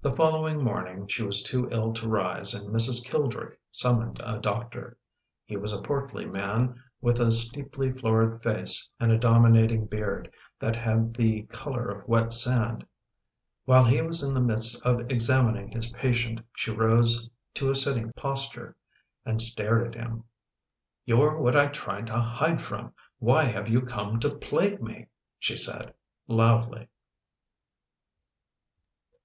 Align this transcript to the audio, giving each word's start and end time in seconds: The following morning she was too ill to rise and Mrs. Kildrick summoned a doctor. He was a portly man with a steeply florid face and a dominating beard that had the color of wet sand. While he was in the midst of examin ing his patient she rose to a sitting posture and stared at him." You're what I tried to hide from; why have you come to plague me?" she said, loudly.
The 0.00 0.12
following 0.12 0.62
morning 0.62 1.08
she 1.08 1.24
was 1.24 1.42
too 1.42 1.68
ill 1.72 1.92
to 1.94 2.08
rise 2.08 2.54
and 2.54 2.72
Mrs. 2.72 3.04
Kildrick 3.04 3.58
summoned 3.72 4.20
a 4.22 4.38
doctor. 4.38 4.96
He 5.44 5.56
was 5.56 5.72
a 5.72 5.82
portly 5.82 6.24
man 6.24 6.80
with 7.00 7.18
a 7.20 7.32
steeply 7.32 7.90
florid 7.90 8.44
face 8.44 8.88
and 9.00 9.10
a 9.10 9.18
dominating 9.18 9.86
beard 9.86 10.30
that 10.60 10.76
had 10.76 11.14
the 11.14 11.42
color 11.46 11.88
of 11.90 12.06
wet 12.06 12.30
sand. 12.32 12.86
While 13.64 13.82
he 13.82 14.00
was 14.00 14.22
in 14.22 14.34
the 14.34 14.40
midst 14.40 14.86
of 14.86 14.98
examin 15.08 15.60
ing 15.60 15.70
his 15.72 15.90
patient 15.90 16.40
she 16.54 16.70
rose 16.70 17.28
to 17.54 17.72
a 17.72 17.74
sitting 17.74 18.12
posture 18.12 18.76
and 19.26 19.42
stared 19.42 19.84
at 19.84 19.96
him." 20.00 20.22
You're 21.06 21.40
what 21.40 21.56
I 21.56 21.66
tried 21.66 22.06
to 22.06 22.20
hide 22.20 22.60
from; 22.62 22.94
why 23.18 23.46
have 23.46 23.68
you 23.68 23.80
come 23.80 24.20
to 24.20 24.30
plague 24.30 24.80
me?" 24.80 25.08
she 25.40 25.56
said, 25.56 25.92
loudly. 26.28 26.86